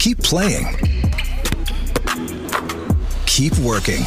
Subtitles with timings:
[0.00, 0.64] Keep playing.
[3.26, 4.02] Keep working.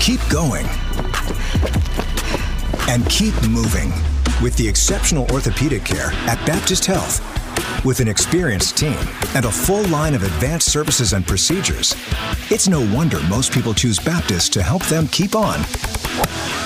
[0.00, 0.66] Keep going.
[2.88, 3.92] And keep moving
[4.42, 7.20] with the exceptional orthopedic care at Baptist Health.
[7.84, 8.98] With an experienced team
[9.36, 11.94] and a full line of advanced services and procedures,
[12.50, 15.60] it's no wonder most people choose Baptist to help them keep on.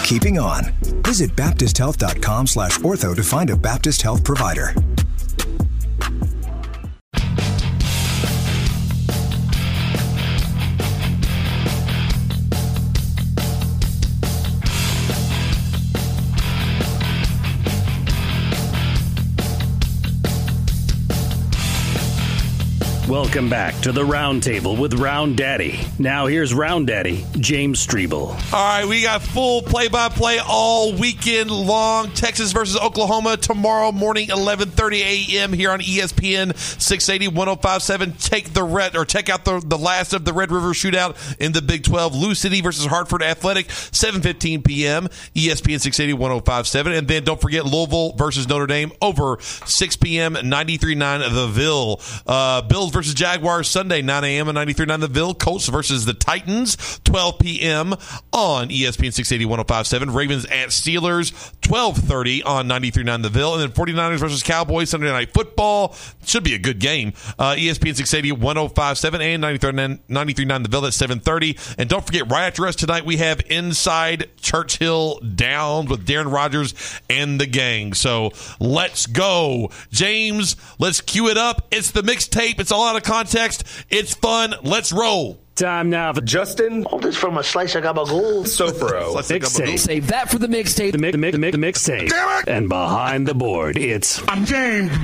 [0.03, 0.73] Keeping on.
[1.05, 4.75] Visit baptisthealth.com slash ortho to find a Baptist Health provider.
[23.25, 25.81] Welcome back to the Roundtable with Round Daddy.
[25.99, 28.29] Now here's Round Daddy, James Strebel.
[28.29, 32.11] All right, we got full play-by-play all weekend long.
[32.11, 35.01] Texas versus Oklahoma tomorrow morning, 11:30
[35.33, 35.53] a.m.
[35.55, 38.13] here on ESPN 680 1057.
[38.19, 41.53] Take the red or check out the, the last of the Red River Shootout in
[41.53, 42.15] the Big 12.
[42.15, 45.09] Lou City versus Hartford Athletic, 7:15 p.m.
[45.35, 50.35] ESPN 680 1057, and then don't forget Louisville versus Notre Dame over 6 p.m.
[50.35, 52.01] 93.9 The Ville.
[52.27, 54.49] Uh, Bills versus Jaguars Sunday 9 a.m.
[54.49, 55.35] on 93.9 The Ville.
[55.35, 57.93] Colts versus the Titans 12 p.m.
[58.33, 60.11] on ESPN 680 1057.
[60.11, 65.33] Ravens at Steelers 12:30 on 93.9 The Ville, and then 49ers versus Cowboys Sunday Night
[65.33, 67.13] Football should be a good game.
[67.39, 71.77] Uh, ESPN 680 1057 and 93.9 93.9 The Ville at 7:30.
[71.79, 76.75] And don't forget, right after us tonight, we have Inside Churchill Down with Darren Rogers
[77.09, 77.95] and the gang.
[77.95, 80.57] So let's go, James.
[80.79, 81.67] Let's cue it up.
[81.71, 82.61] It's the mixtape.
[82.61, 83.65] It's all out of context.
[83.91, 84.55] It's fun.
[84.63, 85.39] Let's roll.
[85.55, 88.43] Time now for Justin All this from a slice of gabagool.
[88.45, 89.15] Soforo.
[89.15, 89.79] Let's a mixtape.
[89.79, 90.91] Save that for the mixtape.
[90.93, 92.09] The, mix, the, mix, the, mix, the mixtape.
[92.09, 92.49] Damn it!
[92.49, 94.91] And behind the board, it's I'm James.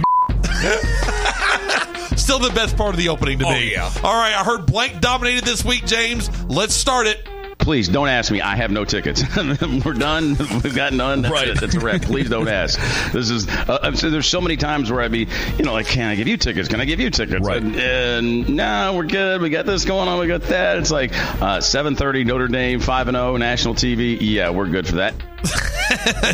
[2.16, 3.72] Still the best part of the opening to Oh, me.
[3.72, 3.91] yeah.
[4.03, 6.28] All right, I heard blank dominated this week, James.
[6.47, 7.27] Let's start it.
[7.70, 8.41] Please don't ask me.
[8.41, 9.22] I have no tickets.
[9.36, 10.31] We're done.
[10.64, 11.22] We've got none.
[11.22, 11.47] That's Right.
[11.50, 11.60] it.
[11.60, 12.03] That's a wrap.
[12.03, 12.81] Please don't ask.
[13.12, 13.47] This is.
[13.47, 16.26] Uh, so there's so many times where I'd be, you know, like, can I give
[16.26, 16.69] you tickets?
[16.69, 17.47] Can I give you tickets?
[17.47, 17.62] Right.
[17.62, 19.41] And, and no, we're good.
[19.41, 20.19] We got this going on.
[20.19, 20.78] We got that.
[20.78, 24.19] It's like uh, 7:30 Notre Dame, 5 and 0 national TV.
[24.20, 25.14] Yeah, we're good for that.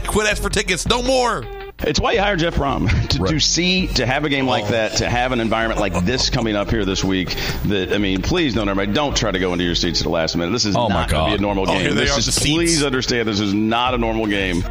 [0.07, 0.87] Quit asking for tickets.
[0.89, 1.45] No more.
[1.81, 3.31] It's why you hire Jeff Brohm to, Right.
[3.33, 4.69] to see, to have a game like oh.
[4.69, 7.31] that, to have an environment like this coming up here this week.
[7.67, 10.11] That I mean, please don't everybody don't try to go into your seats at the
[10.11, 10.53] last minute.
[10.53, 11.81] This is Oh, my not going to be a normal Oh, game.
[11.83, 12.51] here they this are, is the seats.
[12.55, 14.65] please understand this is not a normal game.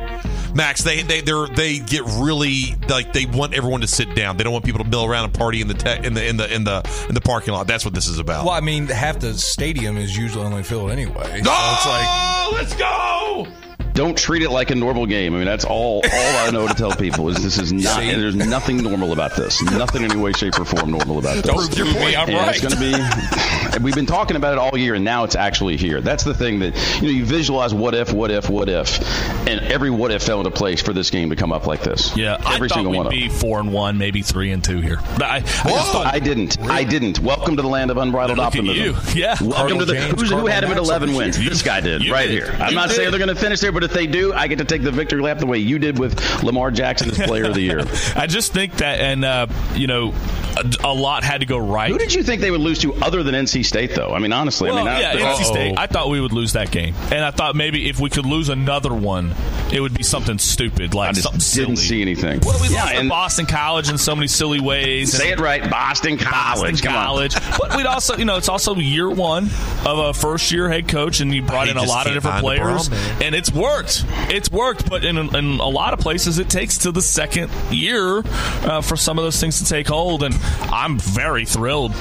[0.55, 4.37] Max, they they they they get really like they want everyone to sit down.
[4.37, 6.37] They don't want people to mill around and party in the te- in the in
[6.37, 7.67] the in the in the parking lot.
[7.67, 8.45] That's what this is about.
[8.45, 11.41] Well, I mean, half the stadium is usually only filled anyway.
[11.43, 13.47] So Oh, it's like let's go.
[13.95, 15.33] Don't treat it like a normal game.
[15.33, 18.01] I mean, that's all all I know to tell people is this is not.
[18.01, 19.61] There's nothing normal about this.
[19.63, 21.51] Nothing in any way, shape, or form normal about this.
[21.67, 22.17] Prove your point.
[22.19, 22.55] I'm and right.
[22.55, 23.83] it's going to be.
[23.83, 26.01] we've been talking about it all year, and now it's actually here.
[26.01, 27.13] That's the thing that you know.
[27.15, 28.99] You visualize what if, what if, what if,
[29.47, 32.15] and every what if fell into place for this game to come up like this.
[32.17, 33.37] Yeah, every I single one of be them.
[33.37, 34.97] four and one, maybe three and two here.
[35.13, 36.59] But I, I thought I didn't.
[36.61, 37.19] I didn't.
[37.19, 38.75] Welcome to the land of unbridled optimism.
[38.83, 38.95] you.
[39.15, 39.35] Yeah.
[39.39, 39.93] Welcome Cardinal to the.
[39.93, 41.37] James, who had him at 11 wins?
[41.37, 42.43] This guy did, You right did.
[42.43, 42.55] here.
[42.59, 42.95] I'm You not did.
[42.97, 44.91] saying they're going to finish there, but if they do, I get to take the
[44.91, 47.79] victory lap the way you did with Lamar Jackson as Player of the Year.
[48.15, 50.13] I just think that, and uh, you know,
[50.57, 51.91] a, a lot had to go right.
[51.91, 54.13] Who did you think they would lose to other than NC State, though?
[54.13, 55.75] I mean, honestly, Well, I mean, I- yeah, NC State.
[55.77, 58.49] I thought we would lose that game, and I thought maybe if we could lose
[58.49, 59.33] another one,
[59.71, 61.65] it would be something stupid, like I just something silly.
[61.67, 62.39] didn't see anything.
[62.45, 65.11] Well, we yeah, lost to Boston College in so many silly ways.
[65.11, 66.71] say it right, Boston College.
[66.71, 67.05] Boston Come on.
[67.05, 67.35] College.
[67.59, 69.45] but we'd also, you know, it's also year one
[69.85, 72.89] of a first year head coach, and you brought in a lot of different players,
[72.89, 74.05] ball, and it's worked.
[74.29, 78.23] It's worked, but in, in a lot of places, it takes to the second year
[78.63, 80.33] uh, for some of those things to take hold, and
[80.71, 81.93] I'm very thrilled.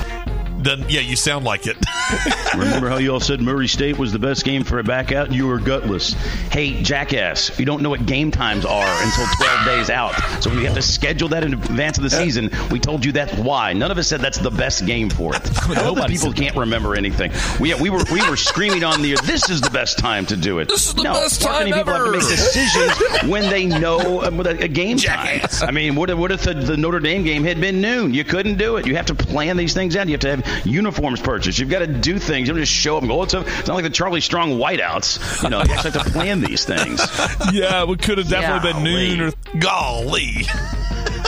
[0.65, 1.77] Doesn't- yeah, you sound like it.
[2.57, 5.33] Remember how you all said Murray State was the best game for a back out?
[5.33, 6.13] You were gutless.
[6.51, 10.13] Hey, jackass, you don't know what game times are until 12 days out.
[10.43, 12.51] So we have to schedule that in advance of the season.
[12.71, 13.73] We told you that's why.
[13.73, 15.43] None of us said that's the best game for it.
[15.69, 17.33] I hope people can't remember anything.
[17.61, 20.37] We, we were we were screaming on the air, this is the best time to
[20.37, 20.69] do it.
[20.69, 24.41] This is the no, best time people have to make decisions when they know um,
[24.41, 25.41] a, game time.
[25.63, 28.15] I mean, what, if- what if the, the Notre Dame game had been noon?
[28.15, 28.87] You couldn't do it.
[28.87, 30.07] You have to plan these things out.
[30.07, 31.59] You have to have uniforms purchased.
[31.59, 32.49] You've got to do things.
[32.49, 34.21] You don't just show up and go, oh, it's, a, it's not like the Charlie
[34.21, 35.43] Strong whiteouts.
[35.43, 37.01] You know, you actually have to plan these things.
[37.53, 40.43] yeah, we could have definitely been noon or Golly.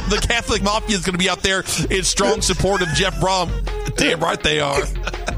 [0.09, 3.51] The Catholic Mafia is going to be out there in strong support of Jeff Brohm.
[3.97, 4.83] Damn right they are.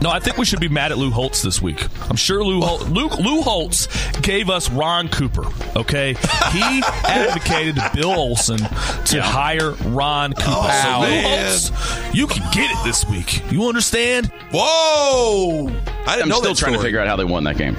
[0.00, 1.84] No, I think we should be mad at Lou Holtz this week.
[2.08, 3.88] I'm sure Lou, Hol- Lou, Lou Holtz
[4.20, 5.44] gave us Ron Cooper.
[5.76, 6.14] Okay,
[6.52, 6.60] he
[7.04, 8.60] advocated Bill Olsen
[9.10, 10.44] to hire Ron Cooper.
[10.82, 11.46] so Lou man.
[11.50, 13.42] Holtz, you can get it this week.
[13.50, 15.66] You understand, Whoa!
[15.68, 17.76] I didn't I'm know still that trying to figure out how they won that game.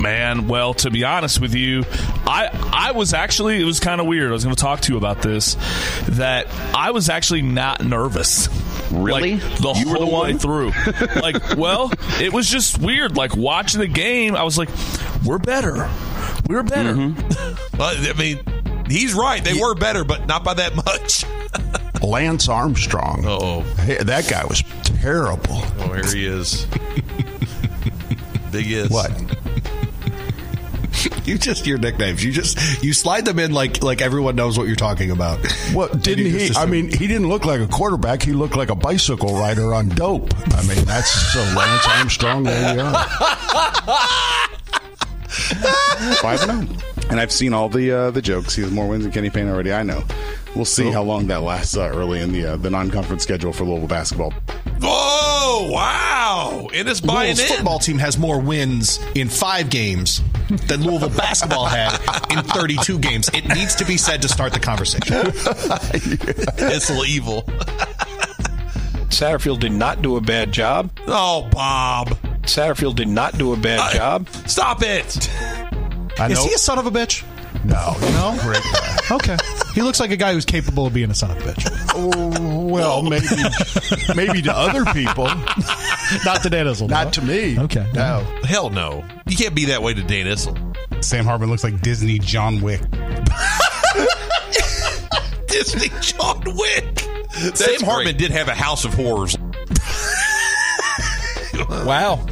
[0.00, 0.48] man?
[0.48, 1.84] Well, to be honest with you,
[2.26, 4.30] I I was actually it was kind of weird.
[4.30, 5.56] I was going to talk to you about this.
[6.10, 8.48] That I was actually not nervous.
[8.92, 9.36] Really?
[9.36, 10.32] Like, the You were whole the one?
[10.32, 10.72] way through.
[11.20, 11.90] like, well,
[12.20, 13.16] it was just weird.
[13.16, 14.68] Like watching the game, I was like,
[15.24, 15.88] "We're better.
[16.48, 17.78] We're better." Mm-hmm.
[17.78, 18.40] Well, I mean,
[18.88, 19.42] he's right.
[19.42, 21.24] They were better, but not by that much.
[22.02, 23.24] Lance Armstrong.
[23.24, 23.60] Uh-oh.
[23.84, 25.40] Hey, that guy was terrible.
[25.50, 26.66] Oh, here he is.
[28.52, 28.90] Big is.
[28.90, 29.10] What?
[31.24, 32.22] You just your nicknames.
[32.22, 35.38] You just you slide them in like like everyone knows what you're talking about.
[35.74, 36.48] Well, didn't he?
[36.48, 38.22] just I mean, he didn't look like a quarterback.
[38.22, 40.32] He looked like a bicycle rider on dope.
[40.54, 42.44] I mean, that's so Lance Armstrong.
[42.44, 43.04] There you are.
[46.20, 46.93] Five and zero.
[47.10, 48.54] And I've seen all the uh, the jokes.
[48.54, 49.72] He has more wins than Kenny Payne already.
[49.72, 50.02] I know.
[50.56, 53.52] We'll see how long that lasts uh, early in the uh, the non conference schedule
[53.52, 54.32] for Louisville basketball.
[54.82, 56.68] Oh, wow.
[56.72, 57.56] And it's buying Louisville's in.
[57.56, 60.22] football team has more wins in five games
[60.66, 61.92] than Louisville basketball had
[62.30, 63.28] in 32 games.
[63.32, 65.14] It needs to be said to start the conversation.
[66.56, 67.42] It's a little evil.
[69.08, 70.90] Satterfield did not do a bad job.
[71.06, 72.08] Oh, Bob.
[72.42, 74.28] Satterfield did not do a bad job.
[74.46, 75.30] Stop it.
[76.18, 76.46] I Is know.
[76.46, 77.24] he a son of a bitch?
[77.64, 78.36] no, No?
[78.42, 78.98] Great guy.
[79.16, 79.36] Okay.
[79.74, 81.66] He looks like a guy who's capable of being a son of a bitch.
[81.94, 83.26] Oh, well, maybe,
[84.16, 85.26] maybe to other people,
[86.24, 86.88] Not to Dan Issel.
[86.88, 87.58] not to me.
[87.58, 87.86] Okay.
[87.94, 88.24] No.
[88.44, 89.04] Hell no.
[89.26, 90.56] You can't be that way to Dan Issel.
[91.04, 92.80] Sam Hartman looks like Disney John Wick.
[95.46, 97.00] Disney John Wick.
[97.54, 99.36] Sam Hartman did have a house of horrors.
[101.84, 102.24] Wow.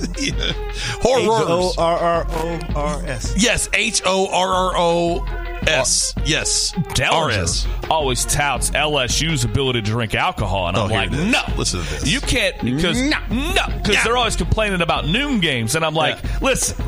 [1.02, 1.76] Horrors.
[1.78, 3.34] R R O R S.
[3.36, 6.14] Yes, H O R R O S.
[6.24, 6.72] Yes.
[6.72, 7.66] Dellenger RS.
[7.90, 11.32] always touts LSU's ability to drink alcohol, and Oh, I'm here like, it is.
[11.32, 12.08] no, Listen to this.
[12.08, 13.54] You can't because mm-hmm.
[13.54, 16.84] no, because they're always complaining about noon games, and I'm like, listen,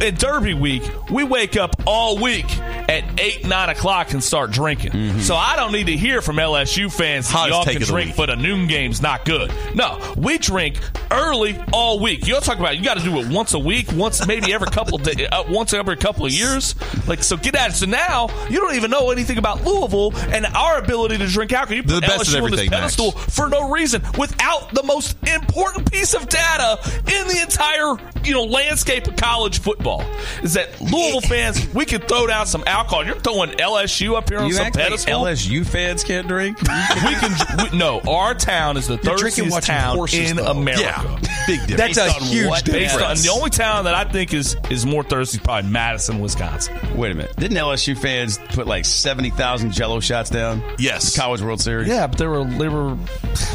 [0.00, 2.46] at Derby week we wake up all week
[2.88, 5.20] at eight nine o'clock and start drinking.
[5.20, 8.30] So I don't need to hear from LSU fans that y'all can the drink, but
[8.30, 9.52] a noon game's not good.
[9.74, 10.78] No, we drink
[11.10, 12.26] early all week.
[12.26, 14.98] Y'all talk about you got to do it once a week, once maybe every couple
[14.98, 16.74] day, uh, once every couple of years.
[17.08, 17.74] Like so, get at it.
[17.74, 21.76] So now you don't even know anything about Louisville and our ability to drink alcohol.
[21.76, 22.96] You The put best LSU on this everything, Max.
[22.96, 28.32] pedestal for no reason without the most important piece of data in the entire you
[28.34, 30.02] know landscape of college football
[30.42, 33.06] is that Louisville fans we can throw down some alcohol.
[33.06, 35.22] You're throwing LSU up here on You some act like pedestal.
[35.24, 36.60] LSU fans can't drink.
[36.62, 38.00] we can we, no.
[38.00, 40.46] Our town is the You're drinking thirstiest town horses, in though.
[40.46, 40.82] America.
[40.82, 41.18] Yeah.
[41.46, 41.96] Big difference.
[41.96, 42.64] That's a Based on huge what?
[42.64, 46.20] Based on the only town that I think is is more thirsty is probably Madison,
[46.20, 46.76] Wisconsin.
[46.96, 47.36] Wait a minute.
[47.36, 50.62] Didn't LSU fans put like seventy thousand Jello shots down?
[50.78, 51.16] Yes.
[51.16, 51.88] College World Series.
[51.88, 52.96] Yeah, but they were they were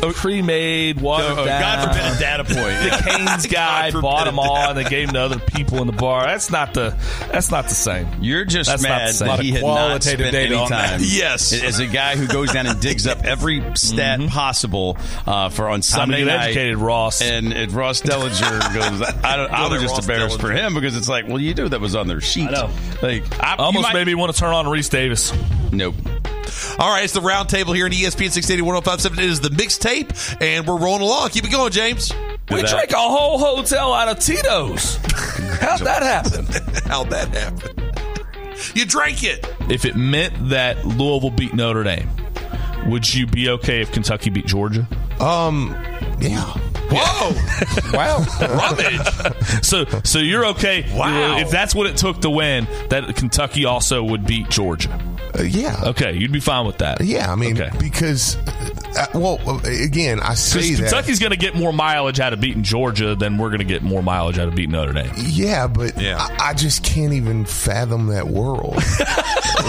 [0.03, 0.13] oh.
[0.15, 1.61] pre-made, oh, watered Oh, down.
[1.61, 2.57] God forbid a data point.
[2.57, 5.93] the Canes guy bought them all, and they gave them to other people in the
[5.93, 6.23] bar.
[6.25, 6.95] That's not the
[7.31, 8.07] that's not the same.
[8.21, 9.27] You're just That's not mad the same.
[9.27, 10.89] that Lot he of had not qualitative spent data any on that.
[10.91, 10.99] time.
[11.03, 11.53] Yes.
[11.53, 14.97] as a guy who goes down and digs up every stat possible
[15.27, 16.45] uh, for on Time to Sunday night.
[16.49, 17.21] educated, Ross.
[17.21, 20.41] And, and Ross Dellenger goes, I, don't, I was just Ross embarrassed Dellenger.
[20.41, 22.47] for him because it's like, well, you knew that was on their sheet.
[22.49, 22.69] I know.
[23.01, 25.33] Like, I, Almost might- made me want to turn on Rece Davis.
[25.71, 25.95] Nope.
[26.79, 29.19] All right, it's the roundtable here in ESPN 680 1057.
[29.19, 31.29] It is the mixtape, and we're rolling along.
[31.29, 32.11] Keep it going, James.
[32.49, 34.95] We drank a whole hotel out of Tito's.
[35.59, 36.45] How'd that happen?
[36.89, 37.88] How'd that happen?
[38.75, 39.45] You drank it.
[39.69, 42.09] If it meant that Louisville beat Notre Dame,
[42.87, 44.87] would you be okay if Kentucky beat Georgia?
[45.19, 45.75] Um,
[46.19, 46.45] yeah.
[46.91, 47.35] Whoa.
[47.93, 48.25] Wow.
[48.41, 49.63] Rummage.
[49.65, 51.37] So, so you're okay Wow.
[51.39, 52.67] if that's what it took to win.
[52.89, 54.89] That Kentucky also would beat Georgia.
[55.37, 55.81] Uh, yeah.
[55.87, 57.01] Okay, you'd be fine with that.
[57.01, 57.75] Yeah, I mean, Okay.
[57.79, 58.35] because
[58.97, 60.89] uh, well, uh, again, I say that.
[60.89, 63.83] Kentucky's going to get more mileage out of beating Georgia than we're going to get
[63.83, 65.11] more mileage out of beating Notre Dame.
[65.17, 68.75] Yeah, but I, I just can't even fathom that world.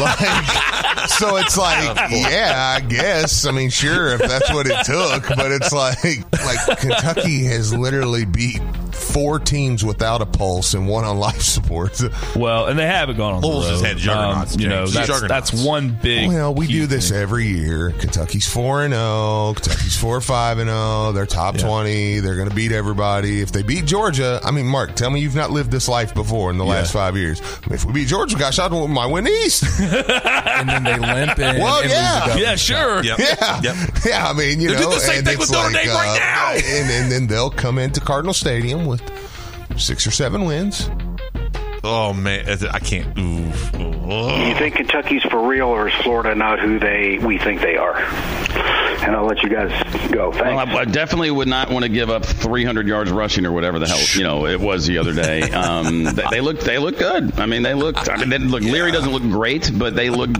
[0.00, 3.44] like, so it's like, yeah, I guess.
[3.44, 5.98] I mean, sure, if that's what it took, but it's like,
[6.44, 8.60] like Kentucky has literally beat
[9.12, 12.00] four teams without a pulse and one on life support.
[12.36, 13.78] Well, and they haven't gone on Louisville's the road.
[13.80, 15.50] just had juggernauts, Um, you know, that's, Juggernauts.
[15.50, 16.28] that's one big.
[16.28, 17.90] Well, we do this every year.
[17.98, 19.52] Kentucky's four and zero.
[19.56, 21.12] Kentucky's four five and zero.
[21.12, 22.20] They're top twenty.
[22.20, 23.40] They're going to beat everybody.
[23.40, 26.50] If they beat Georgia, I mean, Mark, tell me you've not lived this life before
[26.50, 27.40] in the last five years.
[27.70, 29.64] If we beat Georgia, gosh, I don't might win East.
[29.80, 31.60] and then they limp in.
[31.60, 32.24] Well, and yeah.
[32.26, 33.02] lose the Yeah, sure.
[33.04, 33.18] Yep.
[33.18, 33.76] Yeah, Yep.
[34.06, 34.28] yeah.
[34.28, 36.18] I mean, you They did know, the same thing with Notre like, Dame right uh,
[36.18, 36.52] now.
[36.54, 38.99] and, and then they'll come into Cardinal Stadium with
[39.80, 40.88] six or seven wins.
[41.82, 43.18] Oh man, I can't.
[43.18, 43.72] Oof.
[43.72, 43.78] Do
[44.48, 47.96] you think Kentucky's for real, or is Florida not who they we think they are?
[49.02, 49.70] And I'll let you guys
[50.10, 50.30] go.
[50.30, 50.44] Thanks.
[50.44, 53.78] Well, I, I definitely would not want to give up 300 yards rushing or whatever
[53.78, 55.40] the hell you know it was the other day.
[55.60, 57.38] Um, they, they look they look good.
[57.38, 58.08] I mean, they looked.
[58.08, 58.62] I mean, they look.
[58.62, 60.30] Leary doesn't look great, but they look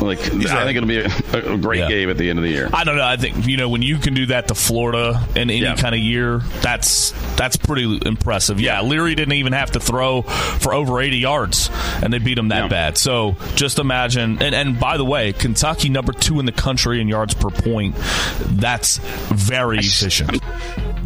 [0.00, 0.18] like.
[0.20, 1.88] I think it'll be a, a great Yeah.
[1.88, 2.68] game at the end of the year.
[2.72, 3.04] I don't know.
[3.04, 5.76] I think you know when you can do that to Florida in any Yeah.
[5.76, 8.60] kind of year, that's that's pretty impressive.
[8.60, 10.22] Yeah, Leary didn't even have to throw
[10.66, 11.70] for over 80 yards,
[12.02, 12.98] and they beat him that bad.
[12.98, 14.42] So just imagine.
[14.42, 17.94] And, and by the way, Kentucky number two in the country in yards per point.
[18.40, 20.42] That's very efficient.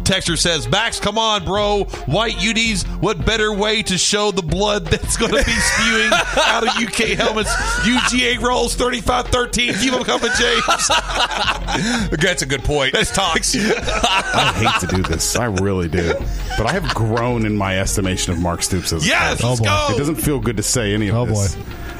[0.03, 1.85] Texture says, Max, come on, bro.
[2.05, 6.63] White UDs, what better way to show the blood that's going to be spewing out
[6.63, 7.53] of UK helmets?
[7.83, 9.73] UGA rolls 35 13.
[9.75, 10.63] Keep them coming, James.
[12.21, 12.93] That's a good point.
[12.93, 13.55] That's talks.
[13.55, 15.35] I hate to do this.
[15.35, 16.13] I really do.
[16.57, 19.59] But I have grown in my estimation of Mark Stoops as a Yes, coach.
[19.59, 19.95] let's Oh, go.
[19.95, 21.55] It doesn't feel good to say any of Oh, this.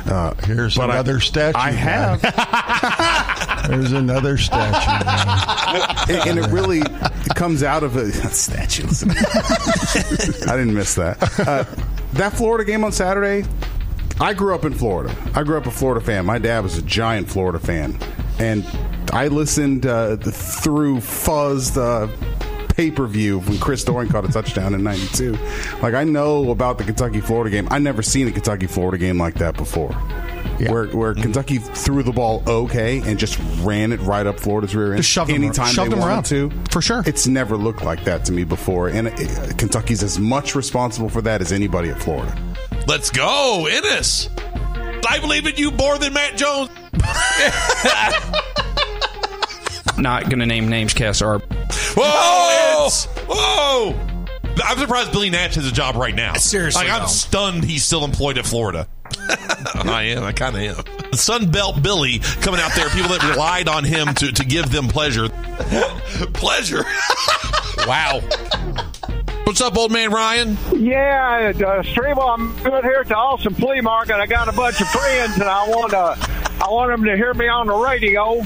[0.05, 1.57] Uh, Here's but I- another statue.
[1.57, 2.21] I have.
[3.69, 6.11] There's another statue.
[6.13, 8.87] and, and it really it comes out of a statue.
[10.47, 11.17] I didn't miss that.
[11.39, 11.63] Uh,
[12.13, 13.47] that Florida game on Saturday.
[14.19, 15.15] I grew up in Florida.
[15.33, 16.25] I grew up a Florida fan.
[16.25, 17.97] My dad was a giant Florida fan,
[18.39, 18.65] and
[19.13, 22.07] I listened uh, through Fuzz the
[22.81, 25.37] pay per view when Chris Doering caught a touchdown in '92.
[25.83, 27.67] Like I know about the Kentucky Florida game.
[27.69, 29.93] I never seen a Kentucky Florida game like that before.
[30.61, 34.89] Where, where Kentucky threw the ball okay and just ran it right up Florida's rear
[34.93, 36.23] end Just shoved them- shoved they them around.
[36.25, 36.51] to.
[36.69, 39.11] For sure, it's never looked like that to me before, and uh,
[39.57, 42.35] Kentucky's as much responsible for that as anybody at Florida.
[42.87, 44.29] Let's go, Ennis.
[45.07, 46.69] I believe in you more than Matt Jones.
[49.97, 51.41] Not going to name names, Cass Arb.
[51.97, 52.60] Whoa!
[52.87, 53.95] It's, whoa!
[54.63, 56.33] I'm surprised Billy Nash has a job right now.
[56.33, 57.07] Seriously, like I'm though.
[57.07, 58.87] stunned he's still employed at Florida.
[59.75, 60.23] I am.
[60.23, 61.13] I kind of am.
[61.13, 62.89] Sun Belt Billy coming out there.
[62.89, 65.29] People that relied on him to, to give them pleasure.
[66.33, 66.83] pleasure.
[67.87, 68.21] wow.
[69.43, 70.57] What's up, old man Ryan?
[70.73, 74.15] Yeah, uh, Strevel, I'm good here at the Awesome Flea Market.
[74.15, 76.30] I got a bunch of friends, and I want to.
[76.63, 78.39] I want them to hear me on the radio.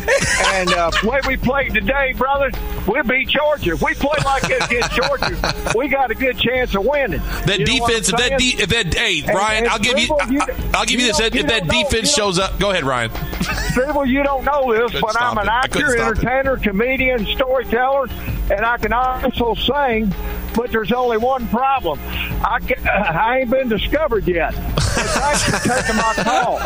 [0.47, 2.53] And uh, the way we played today, brothers,
[2.87, 3.73] we'll beat Georgia.
[3.73, 7.19] If we play like this against Georgia, we got a good chance of winning.
[7.45, 10.07] That You defense, if that, de- if that, hey, And- Ryan, and I'll give you,
[10.15, 11.17] I, will give you, this.
[11.17, 13.09] don't- If that don't know- defense shows up, go ahead, Ryan.
[13.11, 15.51] Strevel, you don't know this, but I'm an it.
[15.51, 16.19] I couldn't actor, stop it.
[16.29, 18.07] entertainer, comedian, storyteller,
[18.49, 20.13] and I can also sing.
[20.55, 21.99] But there's only one problem.
[22.07, 24.53] I, ca I ain't been discovered yet.
[24.95, 26.59] Thanks for taking my call.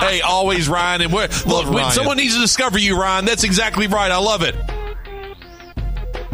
[0.00, 1.02] hey, always Ryan.
[1.02, 4.10] And we're, look, when someone needs to discover you, Ryan, that's exactly right.
[4.10, 4.54] I love it.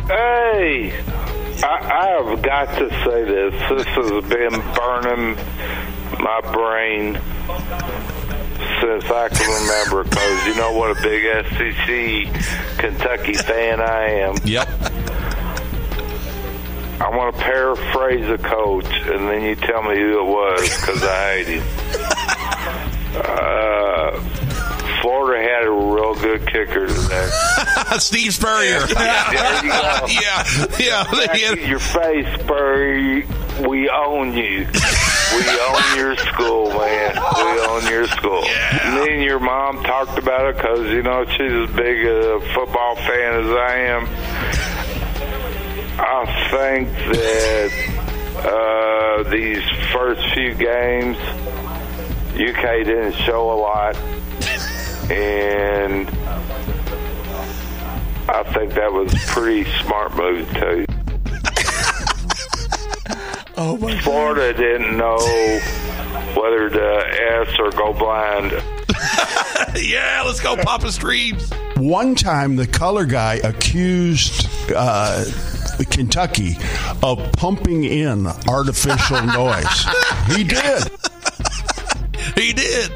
[0.07, 0.93] Hey,
[1.65, 3.55] I, I have got to say this.
[3.71, 5.37] This has been burning
[6.23, 7.15] my brain
[8.81, 10.05] since I can remember.
[10.05, 14.37] Because you know what a big SEC Kentucky fan I am.
[14.45, 14.69] Yep.
[16.99, 21.03] I want to paraphrase a coach, and then you tell me who it was because
[21.03, 21.63] I hate him.
[23.19, 24.21] Uh,
[25.03, 27.29] Florida had a real good kicker today.
[27.99, 28.81] Steve Spurrier.
[28.81, 30.07] There you go.
[30.09, 30.45] yeah,
[30.79, 31.55] yeah.
[31.67, 33.27] Your face, Spurrier.
[33.69, 34.67] We own you.
[34.67, 37.15] We own your school, man.
[37.15, 38.43] We own your school.
[38.43, 42.97] Me and your mom talked about it because, you know, she's as big a football
[42.97, 44.07] fan as I am.
[45.99, 47.73] I think that
[48.45, 49.63] uh, these
[49.93, 51.17] first few games,
[52.35, 53.97] UK didn't show a lot.
[55.11, 56.09] And
[58.29, 60.85] I think that was a pretty smart move, too.
[63.59, 65.17] Oh my Florida didn't know
[66.37, 67.05] whether to
[67.41, 68.53] S or go blind.
[69.83, 71.51] yeah, let's go, Papa Streams.
[71.77, 75.25] One time, the color guy accused uh,
[75.85, 76.57] Kentucky
[77.03, 79.85] of pumping in artificial noise.
[80.35, 80.83] He did.
[82.35, 82.91] He did.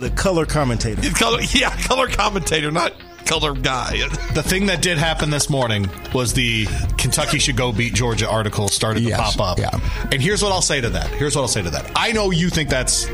[0.00, 1.00] The color commentator.
[1.10, 2.92] Color, yeah, color commentator, not
[3.24, 4.06] color guy.
[4.34, 6.66] The thing that did happen this morning was the
[6.98, 9.58] Kentucky should go beat Georgia article started to Yes, pop up.
[9.58, 9.80] yeah.
[10.12, 11.08] And here's what I'll say to that.
[11.08, 11.90] Here's what I'll say to that.
[11.96, 13.08] I know you think that's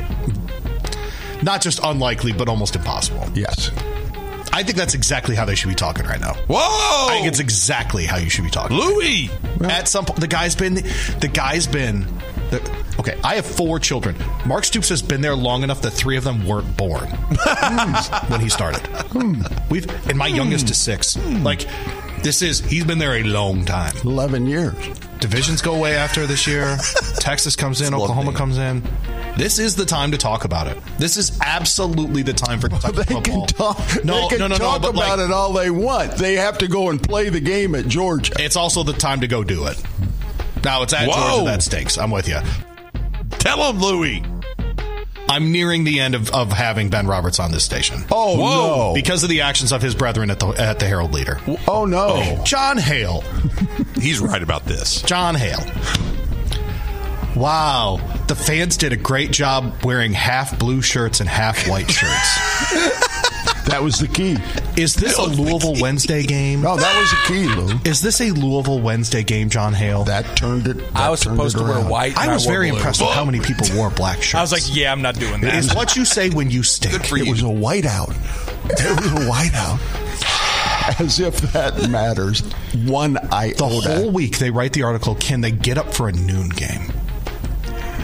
[1.42, 3.26] not just unlikely, but almost impossible.
[3.34, 3.70] Yes.
[4.52, 6.34] I think that's exactly how they should be talking right now.
[6.46, 7.08] Whoa!
[7.08, 8.76] I think it's exactly how you should be talking.
[8.76, 9.30] Louis!
[9.62, 12.06] At some point, the guy's been, the guy's been,
[12.50, 14.14] the, okay, I have four children.
[14.44, 18.32] Mark Stoops has been there long enough that three of them weren't born hmm.
[18.32, 18.86] when he started.
[18.86, 19.42] Hmm.
[19.70, 20.36] We've, and my hmm.
[20.36, 21.16] youngest is six.
[21.16, 21.66] Like,
[22.22, 23.96] this is, he's been there a long time.
[24.04, 24.74] 11 years.
[25.18, 26.76] Divisions go away after this year.
[27.16, 28.82] Texas comes in, Oklahoma comes in.
[29.36, 30.78] This is the time to talk about it.
[30.98, 33.46] This is absolutely the time for Kentucky They football.
[33.46, 36.12] can talk, no, they can no, no, talk no, about like- it all they want.
[36.16, 38.34] They have to go and play the game at Georgia.
[38.38, 39.82] It's also the time to go do it.
[40.64, 41.14] Now it's at Whoa.
[41.38, 41.44] Georgia.
[41.46, 41.98] That stinks.
[41.98, 42.38] I'm with you.
[43.30, 44.22] Tell him, Louis.
[45.28, 48.02] I'm nearing the end of, of having Ben Roberts on this station.
[48.12, 48.76] Oh, Whoa.
[48.88, 48.94] no.
[48.94, 51.40] Because of the actions of his brethren at the at the Herald Leader.
[51.66, 52.08] Oh, no.
[52.22, 53.22] Oh, John Hale.
[53.94, 55.00] He's right about this.
[55.02, 55.64] John Hale.
[57.34, 57.96] Wow.
[58.32, 62.38] The fans did a great job wearing half blue shirts and half white shirts.
[63.66, 64.36] That was the key.
[64.76, 66.62] Is this a Louisville Wednesday game?
[66.62, 67.78] No, that was the key, Lou.
[67.88, 70.02] Is this a Louisville Wednesday game, John Hale?
[70.04, 70.82] That turned it.
[70.96, 72.16] I was supposed it to wear white.
[72.18, 72.78] I was wore very blue.
[72.78, 74.34] impressed with how many people wore black shirts.
[74.34, 75.54] I was like, yeah, I'm not doing that.
[75.54, 77.12] Is what you say when you stink.
[77.12, 78.10] It was a whiteout.
[78.64, 81.00] It was a whiteout.
[81.00, 82.40] As if that matters.
[82.84, 83.56] One iota.
[83.56, 86.92] The whole week they write the article, can they get up for a noon game?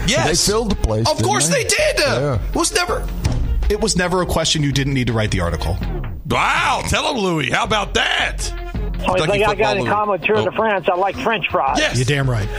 [0.09, 0.45] Yes.
[0.45, 1.07] They filled the place.
[1.09, 1.99] Of course they, did.
[1.99, 2.39] Yeah.
[2.53, 3.07] Was never
[3.69, 5.77] it was never a question you didn't need to write the article.
[6.27, 6.81] Wow.
[6.87, 7.51] Tell him, Louis.
[7.51, 8.51] How about that?
[9.07, 9.91] Only Kentucky thing I got in Louis.
[9.91, 10.45] common with Tour Oh.
[10.45, 11.77] de France, I like French fries.
[11.79, 11.95] Yes.
[11.95, 12.49] You're damn right.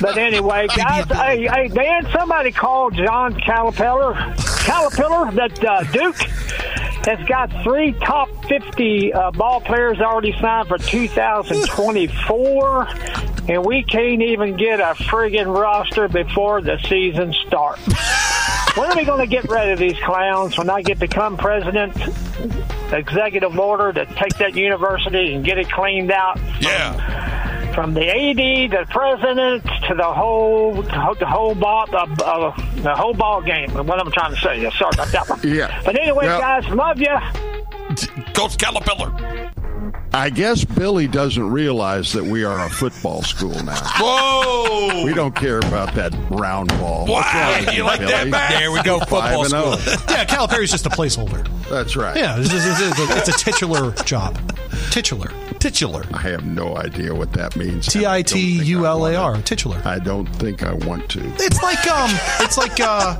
[0.00, 4.14] But anyway, guys, hey, hey, Dan, somebody called John Calipiller,
[4.64, 6.16] Calipiller, that uh, Duke
[7.06, 12.86] has got three top 50 uh, ball players already signed for 2024,
[13.48, 17.82] and we can't even get a friggin' roster before the season starts.
[18.76, 21.94] when are we going to get rid of these clowns when I get become president?
[22.92, 27.72] Executive order to take that university and get it cleaned out Yeah.
[27.74, 28.36] from the AD,
[28.70, 33.70] to the president, to the whole the whole ball uh, uh, the whhole ball game.
[33.72, 34.62] What I'm trying to say.
[34.70, 35.40] Sorry about that one.
[35.42, 35.82] Yeah.
[35.84, 37.16] But anyway, Well- guys, love you.
[38.34, 39.52] Coach Calipiller.
[40.16, 43.74] I guess Billy doesn't realize that we are a football school now.
[43.98, 45.04] Whoa.
[45.04, 47.06] We don't care about that round ball.
[47.06, 48.30] Wow, What's wrong you like that, Billy?
[48.30, 48.50] Matt?
[48.52, 49.62] There we go, football and school.
[49.76, 50.04] oh.
[50.08, 51.46] Yeah, Calipari's just a placeholder.
[51.68, 52.16] That's right.
[52.16, 54.38] Yeah, it's, it's- it's- it's a titular job.
[54.92, 55.32] Titular.
[55.58, 56.04] Titular.
[56.12, 57.86] I have no idea what that means.
[57.88, 59.36] T I T U L A R.
[59.42, 59.82] Titular.
[59.84, 61.20] I don't think I want to.
[61.38, 63.18] It's like um, it's like uh,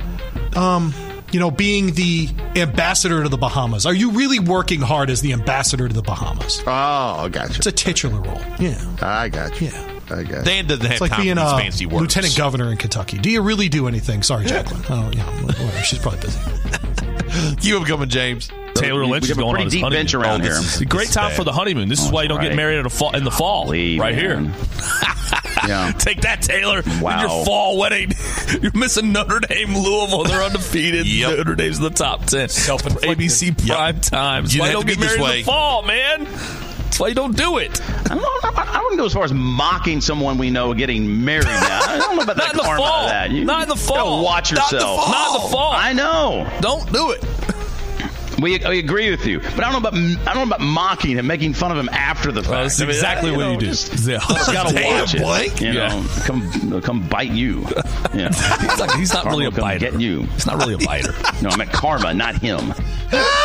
[0.55, 0.93] um,
[1.35, 3.85] you know, being the ambassador to the Bahamas.
[3.85, 6.63] Are you really working hard as the ambassador to the Bahamas?
[6.65, 7.55] Oh, I got you.
[7.57, 8.39] It's a titular role.
[8.57, 8.81] Yeah.
[9.01, 9.67] I got you.
[9.67, 9.99] Yeah.
[10.09, 10.43] I got you.
[10.45, 12.01] Dan doesn't have It's like time being for these a fancy words.
[12.03, 13.17] lieutenant governor in Kentucky.
[13.17, 14.23] Do you really do anything?
[14.23, 14.85] Sorry, Jacqueline.
[14.89, 15.77] Oh, yeah, whatever.
[15.83, 16.39] She's probably busy.
[17.61, 18.49] You have coming, James.
[18.75, 19.99] Taylor Lynch we is have a going pretty on his deep honeymoon.
[19.99, 20.67] bench around Oh, this here.
[20.75, 21.35] is a great time bad.
[21.35, 21.89] for the honeymoon.
[21.89, 22.47] This is oh, why you don't right.
[22.47, 23.65] get married in, a fall, in the fall.
[23.65, 24.45] Golly, right man.
[24.45, 24.53] here.
[25.67, 25.91] Yeah.
[25.97, 26.81] Take that, Taylor.
[27.01, 27.21] Wow.
[27.21, 28.11] Your fall wedding.
[28.61, 30.23] You're missing Notre Dame, Louisville.
[30.23, 31.05] They're undefeated.
[31.07, 31.37] Yep.
[31.37, 32.49] Notre Dame's in the top 10.
[32.49, 33.17] Self-inflicted.
[33.17, 34.43] ABC prime time.
[34.43, 35.39] That's You why don't to get be this married way.
[35.39, 36.23] in the fall, man.
[36.25, 37.81] That's why you don't do it.
[38.09, 41.81] I don't, I wouldn't go as far as mocking someone we know getting married now.
[41.83, 43.03] I don't know about Not that in the karma fall.
[43.03, 43.31] of that.
[43.31, 43.97] You Not in the fall.
[43.97, 45.03] gotta watch Not in the yourself.
[45.03, 45.11] fall.
[45.11, 45.71] Not in the fall.
[45.73, 46.49] I know.
[46.61, 47.21] Don't do it.
[48.41, 51.17] We, I agree with you, but I don't know about I don't know about mocking
[51.17, 52.51] him, making fun of him after the fact.
[52.51, 53.65] Well, that's I mean, exactly that, what know, you do.
[53.67, 54.19] Just, Yeah.
[54.19, 55.21] just gotta Damn, watch it.
[55.21, 55.61] Blake.
[55.61, 55.87] You Yeah.
[55.87, 57.65] know, come come bite you.
[58.13, 58.29] Yeah.
[58.29, 59.91] He's, like, he's not Karma really a biter.
[59.91, 60.21] Get you.
[60.23, 61.13] He's not really a biter.
[61.41, 62.73] No, I meant karma, not him.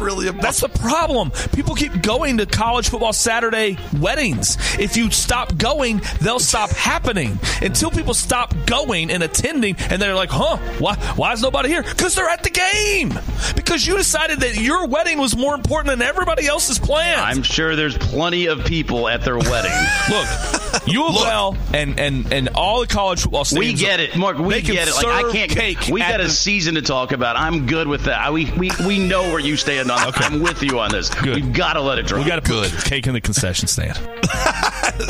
[0.00, 1.30] Really, a That's the problem.
[1.54, 4.56] People keep going to college football Saturday weddings.
[4.78, 7.38] If you stop going, they'll stop happening.
[7.62, 11.82] Until people stop going and attending, and they're like, huh, why, why is nobody here?
[11.82, 13.18] Because they're at the game.
[13.56, 17.20] Because you decided that your wedding was more important than everybody else's plans.
[17.20, 19.72] I'm sure there's plenty of people at their wedding.
[20.10, 23.58] Look, U of L and, and, and all the college football stadiums.
[23.58, 24.38] We get it, Mark.
[24.38, 24.94] We get it.
[24.94, 25.50] Like I can't.
[25.50, 27.36] Cake we at got a the- season to talk about.
[27.36, 28.20] I'm good with that.
[28.20, 30.08] I- We we, we know where you stand on.
[30.08, 30.24] Okay.
[30.24, 31.08] I'm with you on this.
[31.14, 31.36] Good.
[31.36, 32.22] We've got to let it drop.
[32.22, 33.98] We got to put cake in the concession stand.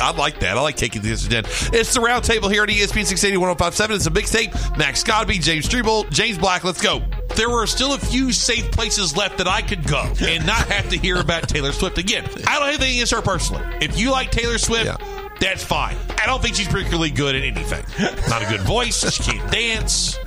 [0.01, 0.57] I like that.
[0.59, 1.45] I like taking this again.
[1.73, 3.97] It's the round table here at ESPN 680 1057.
[3.97, 4.79] It's a mixtape.
[4.79, 6.63] Max Godby, James Strebel, James Black.
[6.65, 7.03] Let's go.
[7.37, 10.89] there were still a few safe places left that I could go and not have
[10.91, 12.25] to hear about Taylor Swift again.
[12.25, 13.65] I don't have anything against her personally.
[13.81, 15.01] If you like Taylor Swift,
[15.41, 15.97] that's fine.
[16.21, 17.85] I don't think she's particularly good at anything.
[18.29, 19.09] Not a good voice.
[19.11, 20.19] She can't dance.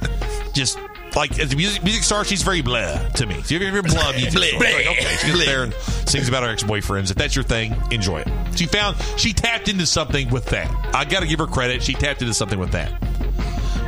[0.53, 0.79] Just
[1.15, 3.41] like as a music, music star, she's very blah to me.
[3.43, 6.43] So if you're blah music star, it's like, okay, she gets there and sings about
[6.43, 7.11] her ex boyfriends.
[7.11, 8.29] If that's your thing, enjoy it.
[8.55, 10.69] She found she tapped into something with that.
[10.95, 11.83] I got to give her credit.
[11.83, 13.01] She tapped into something with that.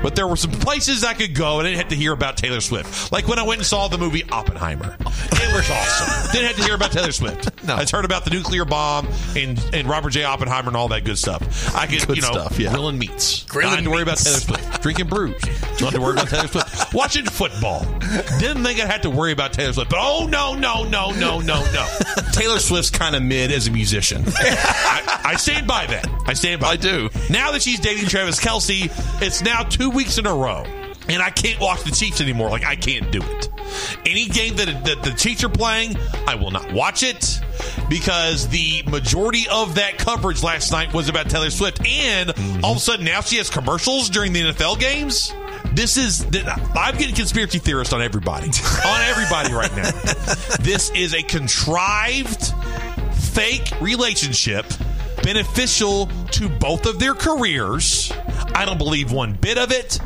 [0.03, 2.37] But there were some places I could go and I didn't have to hear about
[2.37, 3.11] Taylor Swift.
[3.11, 4.97] Like when I went and saw the movie Oppenheimer.
[4.99, 6.31] It was awesome.
[6.33, 7.63] didn't have to hear about Taylor Swift.
[7.63, 7.75] No.
[7.75, 10.25] I just heard about the nuclear bomb and, and Robert J.
[10.25, 11.73] Oppenheimer and all that good stuff.
[11.73, 12.71] I could, Good you know, stuff, yeah.
[12.71, 13.43] grilling meats.
[13.45, 14.17] Grilling Don't have to worry about.
[14.17, 14.81] Taylor Swift.
[14.81, 15.39] Drinking brews.
[15.41, 16.93] Don't have to worry about Taylor Swift.
[16.93, 17.85] Watching football.
[18.39, 19.89] Didn't think I had to worry about Taylor Swift.
[19.89, 21.89] But oh, no, no, no, no, no, no.
[22.33, 24.23] Taylor Swift's kind of mid as a musician.
[24.27, 26.07] I, I stand by that.
[26.25, 27.09] I stand by I do.
[27.29, 30.65] Now that she's dating Travis Kelce, it's now two weeks in a row.
[31.09, 32.49] And I can't watch the Chiefs anymore.
[32.49, 33.49] Like, I can't do it.
[34.05, 37.41] Any game that, that the Chiefs are playing, I will not watch it
[37.89, 41.85] because the majority of that coverage last night was about Taylor Swift.
[41.85, 42.63] And mm-hmm.
[42.63, 45.33] all of a sudden, now she has commercials during the NFL games.
[45.73, 46.23] This is,
[46.75, 48.47] I'm getting conspiracy theorist on everybody.
[48.85, 49.91] on everybody right now.
[50.61, 52.53] This is a contrived
[53.13, 54.65] fake relationship
[55.23, 58.11] beneficial to both of their careers.
[58.53, 59.99] I don't believe one bit of it.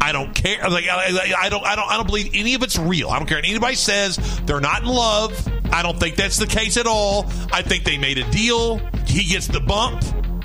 [0.00, 0.68] I don't care.
[0.68, 1.64] Like I, I- don't.
[1.64, 1.88] I don't.
[1.90, 3.08] I don't believe any of it's real.
[3.10, 3.38] I don't care.
[3.38, 5.48] what Anybody says they're not in love.
[5.72, 7.26] I don't think that's the case at all.
[7.52, 8.78] I think they made a deal.
[9.06, 10.02] He gets the bump.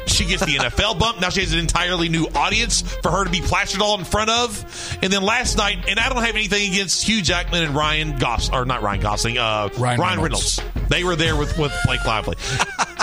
[0.08, 1.20] She gets the NFL bump.
[1.20, 4.30] Now she has an entirely new audience for her to be plastered all in front
[4.30, 4.98] of.
[5.02, 8.50] And then last night, and I don't have anything against Hugh Jackman and Ryan Gos
[8.50, 10.62] or not Ryan Gosling, uh, Ryan, Reynolds.
[10.90, 12.38] They were there with with Blake Lively.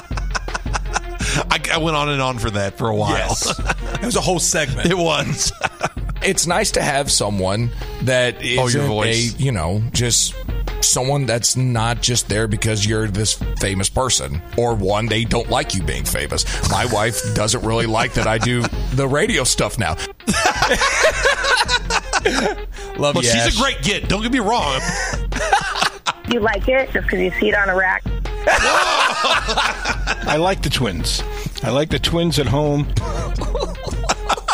[1.50, 3.10] I, I went on and on for that for a while.
[3.16, 3.60] Yes.
[3.94, 4.90] It was a whole segment.
[4.90, 5.50] It was.
[6.22, 7.70] it's nice to have someone
[8.02, 9.34] that is Oh, your voice.
[9.34, 10.34] a you know just
[10.82, 15.74] someone that's not just there because you're this famous person or one they don't like
[15.74, 16.44] you being famous.
[16.70, 18.62] My wife doesn't really like that I do
[18.94, 19.96] the radio stuff now.
[22.98, 23.30] Love Well, you.
[23.30, 23.56] she's Ash.
[23.58, 24.08] a great get.
[24.08, 24.80] Don't get me wrong.
[26.30, 28.02] You like it just because you see it on a rack?
[30.26, 31.22] I like the twins.
[31.64, 32.86] I like the twins at home.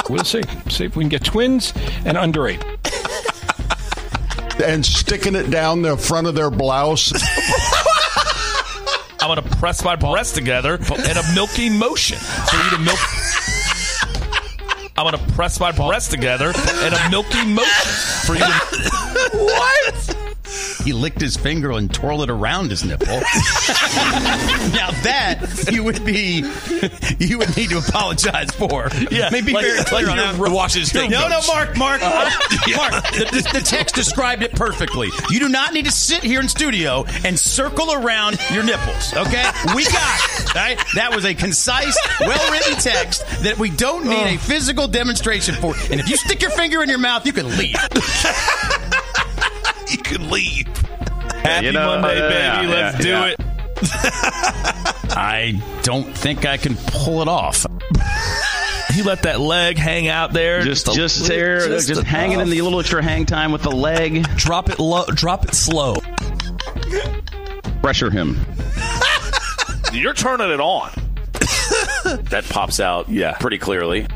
[0.08, 0.42] We'll see.
[0.68, 1.72] See if we can get twins
[2.04, 2.64] and under eight.
[4.64, 7.12] and sticking it down the front of their blouse.
[9.20, 12.98] I'm going to press my breasts together in a milking motion for you to milk.
[14.96, 17.92] I'm going to press my breasts together in a milking motion
[18.26, 18.52] for you to.
[19.32, 20.16] what?
[20.84, 23.06] He licked his finger and twirled it around his nipple.
[24.72, 26.44] now that you would be,
[27.18, 28.88] you would need to apologize for.
[29.10, 30.40] Yeah, maybe like- very clear like on you're that.
[30.40, 31.40] re- watching his tape No, no.
[31.46, 32.30] Mark, Mark, Uh,
[32.76, 33.04] Mark.
[33.12, 35.08] The, the- the text described it perfectly.
[35.30, 39.12] You do not need to sit here in studio and circle around your nipples.
[39.14, 40.56] Okay, we got it.
[40.56, 40.78] all Right?
[40.94, 45.74] That was a concise, well-written text that we don't need a physical demonstration for.
[45.90, 47.76] And if you stick your finger in your mouth, you can leave.
[50.10, 50.66] you can leave.
[51.42, 52.68] Happy You know, Monday, uh, baby.
[52.68, 53.26] yeah, Let's yeah, do yeah.
[53.26, 53.36] it.
[55.16, 57.66] I don't think I can pull it off.
[58.92, 60.62] He let that leg hang out there.
[60.62, 64.24] Just, a- just there, just, hanging in the little extra hang time with the leg.
[64.36, 65.04] Drop it low.
[65.06, 65.96] Drop it slow.
[67.82, 68.38] Pressure him.
[69.92, 70.90] You're turning it on.
[72.30, 74.06] that pops out, yeah, pretty clearly.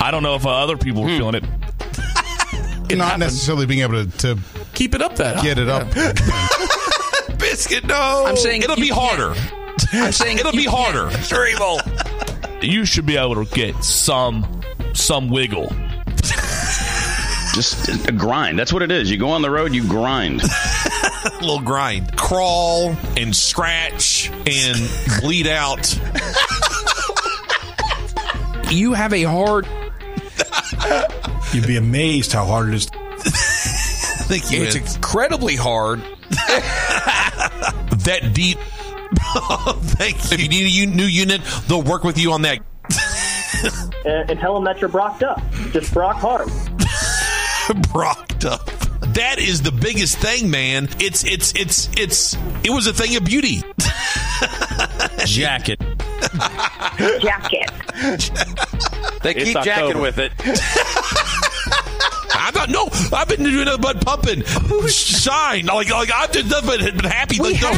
[0.00, 2.96] I don't know if uh, other people were feeling it.
[2.96, 4.38] not necessarily being able to, to
[4.80, 5.86] keep it up that get it up.
[7.38, 8.24] Biscuit, no.
[8.26, 9.34] I'm saying it'll you be harder.
[9.92, 11.10] I'm saying it'll be harder.
[11.22, 11.78] Sure, evil.
[12.62, 14.62] You should be able to get some
[14.94, 15.70] some wiggle.
[17.52, 18.58] Just a grind.
[18.58, 19.10] That's what it is.
[19.10, 20.40] You go on the road, you grind.
[20.40, 22.16] a little grind.
[22.16, 24.78] Crawl and scratch and
[25.20, 25.94] bleed out.
[28.70, 29.66] You have a hard.
[31.52, 32.90] You'd be amazed how hard it is.
[34.30, 34.62] Thank you.
[34.62, 34.94] It's Ed.
[34.94, 35.98] incredibly hard.
[38.04, 38.58] that deep.
[39.34, 40.34] Oh, thank you.
[40.36, 42.60] If you need a new unit, they'll work with you on that.
[44.04, 45.42] and, and tell them that you're brocked up.
[45.72, 46.48] Just brock hard.
[47.92, 48.66] Brocked up.
[49.14, 50.88] That is the biggest thing, man.
[51.00, 53.62] It's it's it's it's it was a thing of beauty.
[55.24, 55.80] Jacket.
[57.20, 57.70] Jacket.
[59.22, 60.32] They keep jacking with it.
[62.56, 62.90] I'm not.
[62.90, 64.42] No, I've been doing nothing but pumping.
[64.88, 65.66] Shine.
[65.66, 67.38] Like like I've just nothing but been happy.
[67.38, 67.70] Like, no.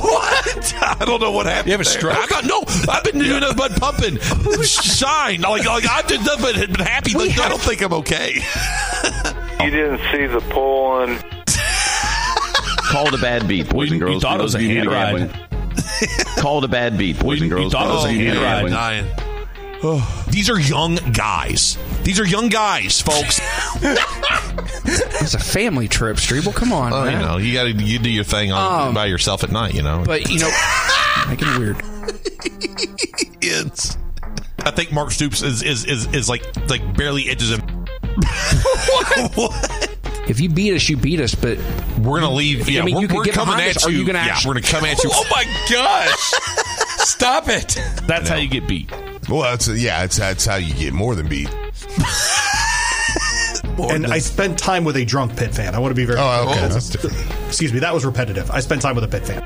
[0.00, 0.74] what?
[0.80, 1.66] I don't know what happened.
[1.66, 1.98] You have a there.
[1.98, 2.16] stroke?
[2.32, 2.66] I'm not.
[2.66, 4.18] No, I've been doing nothing but pumping.
[4.64, 5.40] Shine.
[5.42, 7.14] Like like I've just nothing but been happy.
[7.14, 8.42] Like, I don't think I'm okay.
[9.64, 11.18] You didn't see the pulling.
[12.90, 14.22] Called a bad beat, boys and you girls.
[14.22, 15.30] thought it was a of you hand gambling.
[16.36, 17.72] Call it a bad beat, boys and you girls.
[17.72, 19.35] thought it was those a of you new to hand gambling.
[19.82, 20.02] Dying.
[20.30, 21.78] These are young guys.
[22.02, 23.40] These are young guys, folks.
[24.88, 26.54] It's a family trip, Streeble.
[26.54, 29.06] Come on, Oh, you know, you got to you do your thing on, Um, by
[29.06, 29.74] yourself at night.
[29.74, 30.50] You know, But you know,
[31.28, 31.76] making it weird.
[33.42, 33.98] it's.
[34.60, 37.60] I think Mark Stoops is is, is, is like like barely edges him.
[39.34, 39.88] what?
[40.28, 41.34] If you beat us, you beat us.
[41.34, 41.58] But
[41.98, 42.68] We're gonna leave.
[42.68, 43.86] Yeah, I mean, we're, you could we're get coming behind at us.
[43.86, 43.98] Are you.
[43.98, 45.10] you gonna yeah, actually- we're gonna come at you.
[45.12, 46.32] Oh my gosh!
[47.04, 47.76] Stop it!
[48.06, 48.90] That's how you get beat.
[49.28, 51.48] Well, that's yeah, it's, that's how you get more than beat.
[53.78, 55.74] and I spent time with a drunk pit fan.
[55.74, 56.18] I want to be very.
[56.20, 57.16] Oh, okay, that's different.
[57.48, 58.50] Excuse me, that was repetitive.
[58.50, 59.44] I spent time with a pit fan.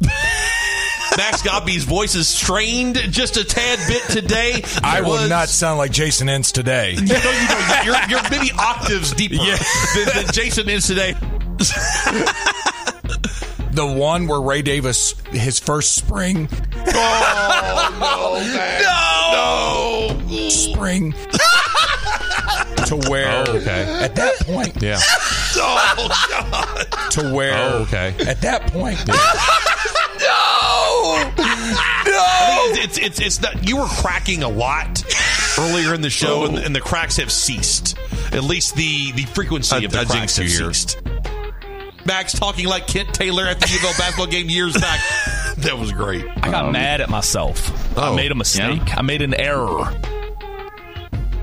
[1.16, 4.62] Max Godby's voice is strained just a tad bit today.
[4.82, 6.92] I will Was- not sound like Jason Ince today.
[6.96, 11.14] You know, you know, you're, you're many octaves deeper than, than Jason is today.
[13.76, 16.48] The one where Ray Davis, his first spring,
[16.88, 18.42] Oh
[20.18, 21.12] no, no, spring,
[22.86, 23.84] to where Oh, okay.
[24.02, 24.98] at that point, Yeah.
[25.58, 27.10] Oh God.
[27.12, 28.14] to where Oh, okay.
[28.26, 28.98] at that point,
[31.08, 33.66] I think it's, it's it's not.
[33.68, 35.02] You were cracking a lot
[35.58, 37.96] earlier in the show, and, and the cracks have ceased.
[38.32, 40.72] At least the the frequency of the I cracks have here.
[42.06, 42.16] Ceased.
[42.16, 45.00] Max talking like Kent Taylor at the UFL basketball game years back.
[45.56, 46.22] That was great.
[46.42, 47.98] I got um, mad at myself.
[47.98, 48.94] I Oh, made a mistake.
[48.94, 49.84] I made an error.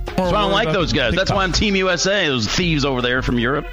[0.06, 1.16] That's why I don't like those guys.
[1.16, 2.28] That's why I'm Team USA.
[2.28, 3.66] Those thieves over there from Europe.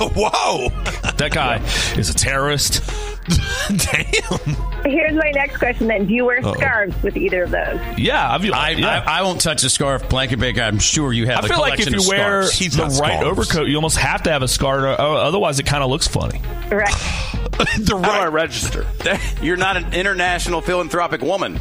[0.00, 0.68] Whoa,
[1.16, 1.58] that guy
[1.96, 2.82] is a terrorist.
[3.68, 4.56] Damn.
[4.84, 6.06] Here's my next question then.
[6.06, 6.54] Do you wear Uh-oh.
[6.54, 7.80] scarves with either of those?
[7.98, 9.04] Yeah, I've, I, yeah.
[9.06, 10.58] I, I won't touch a scarf blanket bag.
[10.58, 12.52] I'm sure you have I a feel like if collection you of wear scarves.
[12.58, 13.24] He's the right scarves.
[13.24, 14.98] overcoat, you almost have to have a scarf.
[14.98, 16.40] Otherwise, it kind of looks funny.
[16.70, 16.92] Right.
[17.78, 18.32] the How do I right.
[18.32, 18.86] register?
[19.42, 21.58] You're not an international philanthropic woman.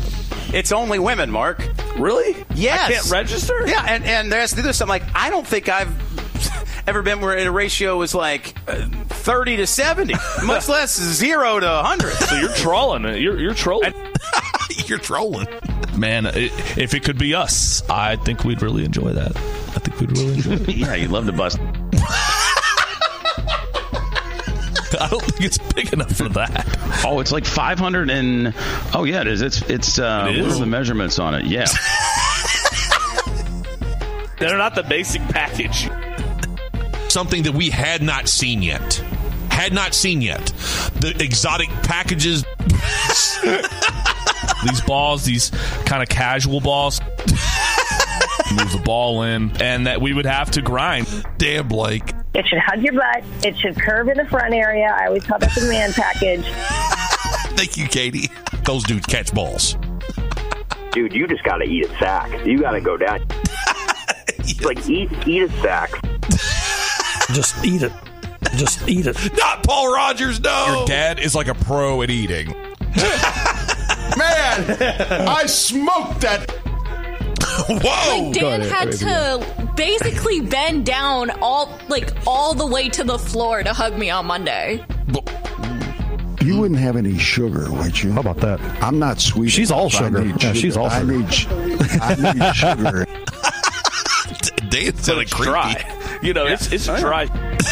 [0.54, 1.66] It's only women, Mark.
[1.98, 2.46] Really?
[2.56, 2.90] Yes.
[2.90, 3.68] I can't register?
[3.68, 5.90] Yeah, and, and there's, there's something like, I don't think I've
[6.88, 10.14] ever been where a ratio was like uh, 30 to 70,
[10.46, 12.12] much less 0 to 100.
[12.12, 13.04] So you're trolling.
[13.22, 13.94] You're, you're trolling.
[14.86, 15.48] You're trolling.
[15.96, 16.32] Man, i
[16.78, 19.36] if it could be us, I think we'd really enjoy that.
[19.36, 20.70] I think we'd really enjoy it.
[20.76, 21.60] yeah, you'd love to bust.
[25.00, 27.04] I don't think it's big enough for that.
[27.06, 28.54] Oh, it's like 500 and
[28.94, 29.42] oh yeah, it is.
[29.42, 30.58] It's it's uh, It what is?
[30.58, 31.46] are the measurements on it?
[31.46, 31.66] Yeah.
[34.40, 35.90] They're not the basic package.
[37.12, 38.94] Something that we had not seen yet.
[39.50, 40.46] Had not seen yet.
[41.02, 42.46] The exotic packages.
[44.64, 45.50] These balls, these
[45.86, 47.02] kind of casual balls,
[48.56, 51.26] move the ball in, and that we would have to grind.
[51.38, 52.14] Damn, Blake.
[52.34, 53.24] It should hug your butt.
[53.44, 54.96] It should curve in the front area.
[54.98, 56.46] I always call that the man package.
[57.58, 58.30] Thank you, Katie.
[58.64, 59.76] Those dudes catch balls.
[60.94, 62.46] Dude, you just got to eat a sack.
[62.46, 63.26] You got to go down.
[64.44, 65.92] It's like eat eat a sack.
[67.34, 67.92] Just eat it.
[68.56, 69.18] Just eat it.
[69.38, 70.76] Not Paul Rogers, no.
[70.80, 72.48] your dad is like a pro at eating.
[74.18, 76.50] Man, I smoked that.
[77.70, 78.24] Whoa.
[78.26, 83.64] Like Dan had to basically bend down all like all the way to the floor
[83.64, 84.84] to hug me on Monday.
[86.42, 88.12] You wouldn't have any sugar, would you?
[88.12, 88.60] How about that?
[88.84, 89.50] I'm not sweet.
[89.50, 90.02] She's all enough.
[90.02, 90.24] I sugar.
[90.42, 91.12] Yeah, she's all I sugar.
[91.20, 91.48] need,
[92.02, 93.06] I need sugar.
[94.70, 95.52] Dan's sounded It's creepy.
[95.52, 95.98] dry.
[96.28, 97.28] You know, it's it's dry.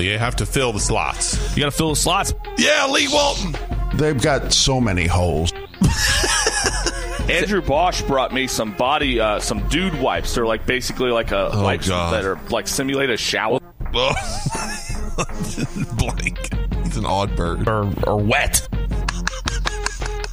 [0.00, 1.54] You have to fill the slots.
[1.54, 2.32] You got to fill the slots.
[2.56, 3.54] Yeah, Lee Walton.
[3.94, 5.52] They've got so many holes.
[7.28, 10.34] Andrew Bosch brought me some body, uh, some dude wipes.
[10.34, 12.14] They're like basically like a Oh, wipes God.
[12.14, 13.60] that are like simulate a shower
[15.98, 16.54] Blake.
[16.82, 17.68] He's an odd bird.
[17.68, 18.66] or, or wet.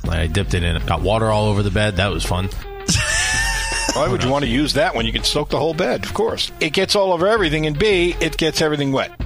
[0.09, 0.83] I dipped it in.
[0.85, 1.97] Got water all over the bed.
[1.97, 2.47] That was fun.
[3.97, 6.05] Why would you want to use that when you can soak the whole bed?
[6.05, 6.51] Of course.
[6.59, 9.11] It gets all over everything, and B, it gets everything wet.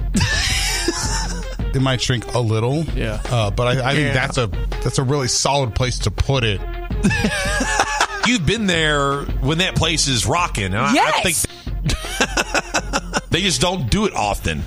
[1.74, 2.84] It might shrink a little.
[2.94, 3.22] Yeah.
[3.30, 4.12] Uh, but I, I think Yeah.
[4.12, 4.48] that's a
[4.84, 6.60] that's a really solid place to put it.
[8.26, 10.66] You've been there when that place is rocking.
[10.66, 11.46] And I, I Yes.
[11.46, 14.62] think they just don't do it often.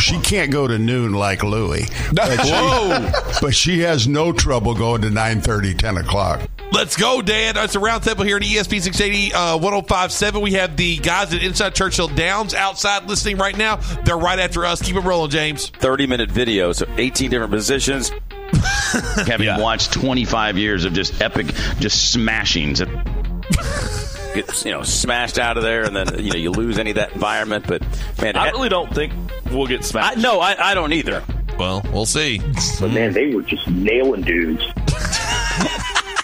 [0.00, 1.84] She can't go to noon like Louie.
[2.12, 6.40] But she, but she has no trouble going to 9.30, 10 o'clock.
[6.72, 7.56] Let's go, Dan.
[7.56, 10.40] It's a round table here at ESP 680 uh, 1057.
[10.40, 13.76] We have the guys at Inside Churchill Downs outside listening right now.
[14.04, 14.80] They're right after us.
[14.80, 15.68] Keep it rolling, James.
[15.68, 18.10] 30 minute video, so 18 different positions.
[19.26, 21.46] Having watched 25 years of just epic,
[21.80, 22.80] just smashings.
[24.34, 26.96] get you know smashed out of there, and then you know you lose any of
[26.96, 27.66] that environment.
[27.66, 27.82] But
[28.20, 29.12] man, I really don't think
[29.50, 30.18] we'll get smashed.
[30.18, 31.22] I, no, I, I don't either.
[31.58, 32.40] Well, we'll see.
[32.80, 34.64] But man, they were just nailing dudes.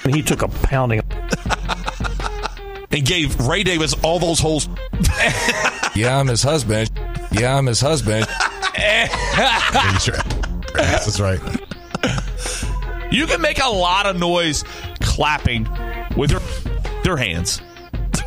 [0.07, 1.03] And he took a pounding.
[2.93, 4.69] And gave Ray Davis all those holes.
[5.97, 6.91] Yeah, I'm his husband.
[7.33, 8.27] Yeah, I'm his husband.
[10.75, 11.41] That's right.
[13.11, 14.63] You can make a lot of noise
[15.01, 15.67] clapping
[16.15, 16.43] with your
[17.03, 17.63] their hands.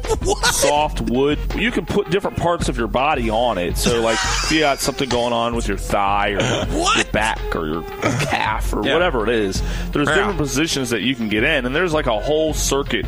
[0.52, 1.40] Soft wood.
[1.56, 3.78] You can put different parts of your body on it.
[3.78, 7.68] So, like, if you got something going on with your thigh or your back or
[7.68, 7.84] your
[8.22, 8.94] calf or Yeah.
[8.94, 10.16] whatever it is, there's Yeah.
[10.16, 13.06] different positions that you can get in, and there's like a whole circuit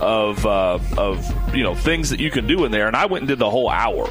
[0.00, 2.86] of uh, of you know things that you can do in there.
[2.86, 4.08] And I went and did the whole hour.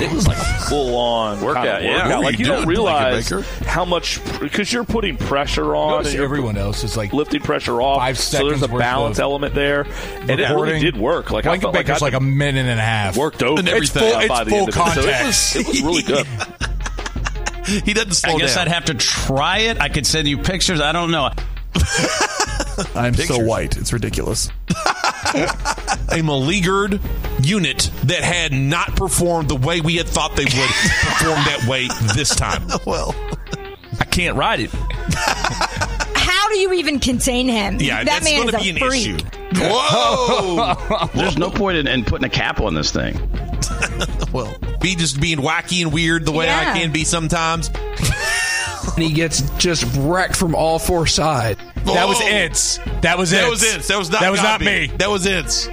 [0.00, 2.08] It was like a full on Workout, yeah.
[2.08, 3.28] What were Like you you don't realize
[3.66, 6.06] how much because you're putting pressure on.
[6.06, 7.98] And everyone else is like lifting pressure off.
[7.98, 9.86] five so there's a balance element there,
[10.20, 11.30] and it really did work.
[11.30, 13.16] Like I Blanket felt like Baker's I like a minute and a half.
[13.16, 14.74] worked over It's everything full- it's by the full end of it.
[14.74, 15.26] So it contact.
[15.26, 16.26] was, it was really good.
[17.84, 18.68] he doesn't slow I guess down.
[18.68, 19.80] I'd have to try it.
[19.80, 20.80] I could send you pictures.
[20.80, 21.30] I don't know.
[22.94, 23.76] I'm so white.
[23.76, 24.50] It's ridiculous.
[25.34, 27.00] a meleaguered
[27.42, 31.88] unit that had not performed the way we had thought they would perform that way
[32.14, 32.62] this time.
[32.86, 33.14] Well,
[34.00, 34.70] I can't ride it.
[34.72, 37.78] How do you even contain him?
[37.80, 39.06] Yeah, that that's man gonna is be a an freak.
[39.06, 39.26] issue.
[39.60, 41.08] Whoa!
[41.14, 43.14] There's no point in, in putting a cap on this thing.
[44.32, 46.72] well, be just being wacky and weird the way Yeah.
[46.74, 47.70] I can be sometimes.
[48.94, 51.60] And he gets just wrecked from all four sides.
[51.84, 52.78] That was Ince.
[53.02, 53.88] That was That was Ince.
[53.88, 54.86] That was not That was not me.
[54.98, 55.70] That was it.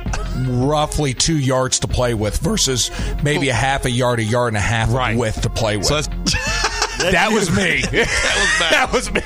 [0.47, 2.91] Roughly two yards to play with versus
[3.23, 5.87] maybe a half a yard, a yard and a half of width to play with.
[7.11, 7.81] that was me.
[7.91, 9.21] that was me.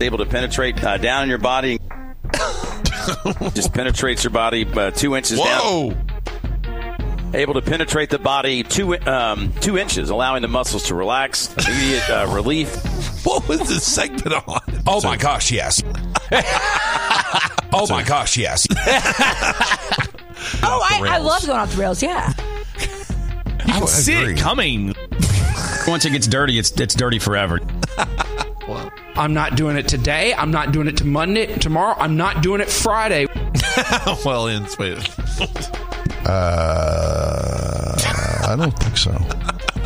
[0.00, 1.78] able to penetrate uh, down in your body.
[3.54, 5.92] just penetrates your body uh, two inches Whoa.
[5.92, 6.06] down.
[7.34, 11.54] Able to penetrate the body two um, two inches, allowing the muscles to relax.
[11.54, 12.76] Immediate uh, relief.
[13.24, 14.62] What was this segment on?
[14.86, 15.82] Oh my gosh, yes.
[17.72, 18.66] oh my gosh, yes.
[20.62, 22.02] Oh, I, I love going off the rails.
[22.02, 22.32] Yeah.
[23.66, 24.94] You can see it coming.
[25.86, 27.60] Once it gets dirty, it's it's dirty forever.
[29.16, 30.32] I'm not doing it today.
[30.32, 31.58] I'm not doing it to Monday.
[31.58, 33.26] Tomorrow, I'm not doing it Friday.
[34.24, 34.98] well, in wait.
[36.26, 37.94] Uh,
[38.46, 39.12] I don't think so.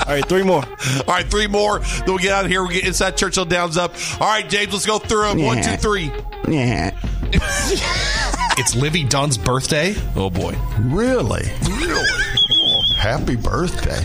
[0.07, 0.63] All right, three more.
[0.65, 1.79] All right, three more.
[1.79, 2.65] Then we get out of here.
[2.67, 3.93] We get inside Churchill Downs up.
[4.21, 5.43] All right, James, let's go through them.
[5.43, 5.77] One, two, Yeah.
[5.77, 6.13] three.
[6.49, 6.91] Yeah.
[8.57, 9.95] It's Livvy Dunne's birthday.
[10.15, 10.55] Oh boy.
[10.79, 11.43] Really?
[11.69, 12.23] Really?
[12.99, 14.03] Happy birthday.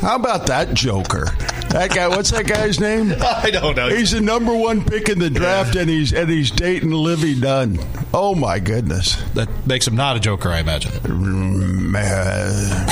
[0.00, 1.24] How about that Joker?
[1.70, 3.14] That guy, what's that guy's name?
[3.22, 3.88] I don't know.
[3.88, 7.78] He's the number one pick in the draft, and he's and he's dating Livvy Dunne.
[8.12, 9.16] Oh my goodness!
[9.34, 10.90] That makes him not a Joker, I imagine.
[10.92, 12.86] Mm, uh,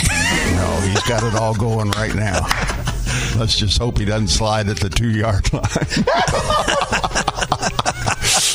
[0.57, 2.41] no, he's got it all going right now.
[3.39, 5.65] Let's just hope he doesn't slide at the two yard line.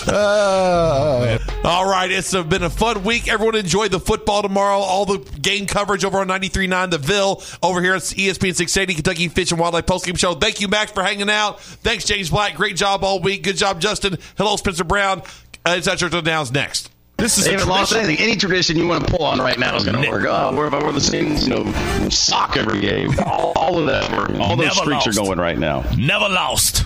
[0.07, 3.27] Uh, All right, it's uh, been a fun week.
[3.27, 4.77] Everyone enjoy the football tomorrow.
[4.77, 9.27] All the game coverage over on 93.9 The Ville over here at ESPN 680 Kentucky
[9.29, 10.35] Fish and Wildlife Postgame Show.
[10.35, 11.59] Thank you, Max, for hanging out.
[11.61, 12.55] Thanks, James Black.
[12.55, 13.43] Great job all week.
[13.43, 14.17] Good job, Justin.
[14.37, 15.23] Hello, Spencer Brown.
[15.65, 16.91] Uh, Inside Churchill Downs next.
[17.17, 18.17] This is They a haven't lost anything.
[18.19, 20.25] Any tradition you want to pull on right now is going to work.
[20.27, 23.11] Oh, we're, we're the same, you know, sock every game.
[23.25, 24.31] All, all of that work.
[24.39, 25.07] All those Never streaks lost.
[25.07, 25.83] are going right now.
[25.97, 26.77] Never lost.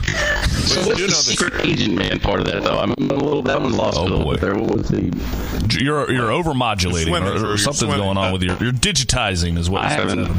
[0.67, 2.77] So what's the secret agent man part of that, though?
[2.77, 4.53] I'm a little, that one's lost a little bit there.
[4.55, 5.05] What was the...
[5.79, 7.97] You're you're overmodulating, Swimming, or, or you're something's swimming.
[7.99, 8.55] going on with your.
[8.57, 9.83] You're digitizing, is what.
[9.83, 10.29] I it's haven't...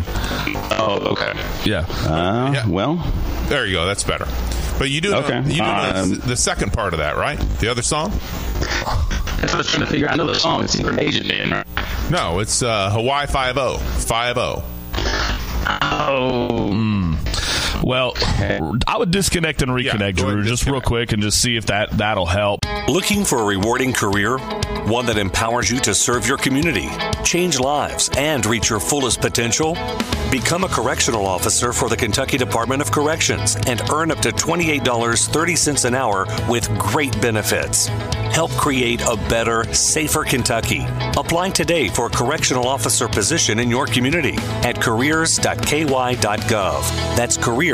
[0.78, 1.32] Oh, okay.
[1.64, 1.84] Yeah.
[1.88, 2.96] Uh, Well,
[3.48, 3.86] There you go.
[3.86, 4.26] That's better.
[4.78, 5.40] But you do Okay.
[5.40, 7.38] know, you do know Um, the, the second part of that, right?
[7.60, 8.12] The other song?
[9.40, 10.12] That's what I was trying to figure out.
[10.12, 11.66] I know the song is Secret Agent Man, right?
[12.10, 13.78] No, it's uh, Hawaii Five O.
[13.78, 14.62] Five O.
[15.82, 16.72] Oh.
[17.90, 18.12] Well,
[18.86, 22.24] I would disconnect and reconnect, Drew, just real quick, and just see if that that'll
[22.24, 22.60] help.
[22.86, 24.38] Looking for a rewarding career?
[24.86, 26.88] One that empowers you to serve your community,
[27.24, 29.76] change lives, and reach your fullest potential?
[30.30, 35.84] Become a correctional officer for the Kentucky Department of Corrections and earn up to $28.30
[35.84, 37.88] an hour with great benefits.
[38.30, 40.86] Help create a better, safer Kentucky.
[41.16, 46.26] Apply today for a correctional officer position in your community at careers.ky.gov.
[47.16, 47.36] That's